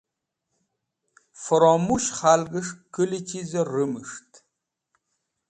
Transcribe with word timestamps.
Fromush 1.41 2.09
khalgẽs̃h 2.17 2.73
kulẽchizẽ 2.93 3.67
rũmus̃ht 3.71 4.31